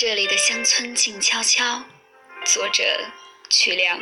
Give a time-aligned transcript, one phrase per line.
[0.00, 1.84] 这里的乡村静悄悄，
[2.46, 2.82] 作者
[3.50, 4.00] 曲梁。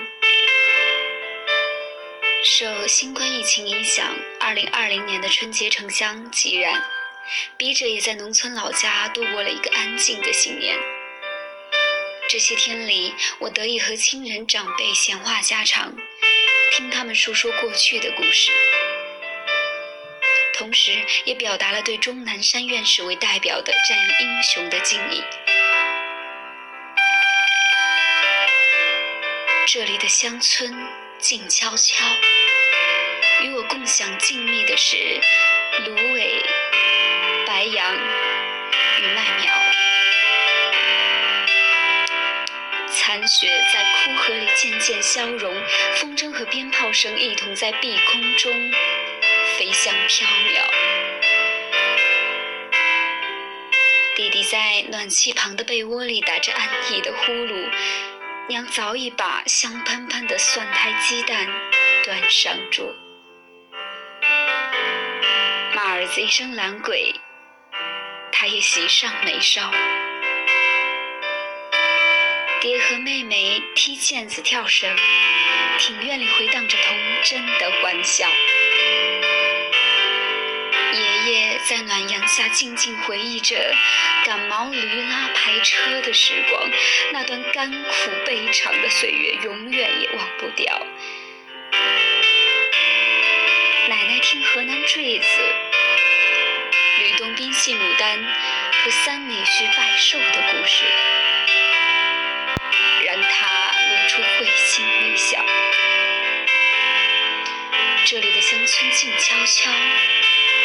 [2.44, 6.80] 受新冠疫情影响，二零二零年的春节城乡寂然，
[7.56, 10.78] 笔者也在农村老家度过了一个安静的新年。
[12.28, 15.96] 这些天里，我得以和亲人长辈闲话家常，
[16.76, 18.52] 听他们说说过去的故事，
[20.56, 25.24] 同时也表达了对钟南山院士为代表的战役英雄的敬意。
[29.70, 30.74] 这里的乡村
[31.18, 32.02] 静悄悄，
[33.42, 34.96] 与我共享静谧的是
[35.84, 36.42] 芦苇、
[37.46, 39.52] 白杨与麦苗。
[42.90, 45.54] 残雪在枯河里渐渐消融，
[45.96, 48.72] 风筝和鞭炮声一同在碧空中
[49.58, 50.64] 飞翔飘渺。
[54.16, 57.70] 弟弟在暖气旁的被窝里打着安逸的呼噜，
[58.48, 61.46] 娘早已把香喷喷的蒜苔鸡蛋
[62.02, 62.94] 端上桌。
[65.74, 67.14] 骂儿子一声懒鬼，
[68.32, 69.70] 他也喜上眉梢。
[72.62, 74.96] 爹和妹妹踢毽子、跳绳，
[75.78, 78.26] 庭院里回荡着童真的欢笑。
[81.68, 83.74] 在暖阳下静静回忆着
[84.24, 86.70] 赶毛驴拉排车的时光，
[87.12, 90.80] 那段甘苦悲长的岁月永远也忘不掉。
[93.90, 95.26] 奶奶听河南坠子、
[97.00, 100.84] 吕洞宾戏牡丹和三女婿拜寿的故事。
[103.04, 103.46] 让他
[103.90, 105.44] 露出会心微笑。
[108.06, 109.70] 这里的乡村静悄悄，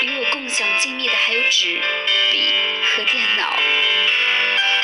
[0.01, 1.81] 与我共享经历的还有纸
[2.31, 2.53] 笔
[2.95, 3.57] 和电脑。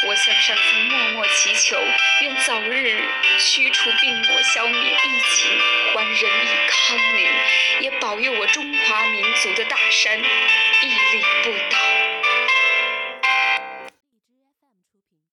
[0.08, 1.78] 我向上苍默默祈求，
[2.22, 3.04] 愿早日
[3.38, 5.52] 驱除病魔，消灭疫情，
[5.94, 7.30] 还人民康宁，
[7.82, 11.59] 也保佑我中华民族的大山屹立不。